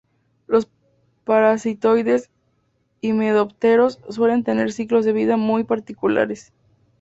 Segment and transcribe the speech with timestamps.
[0.47, 0.67] Los
[1.25, 2.31] parasitoides
[3.01, 6.53] himenópteros suelen tener ciclos de vida muy particulares.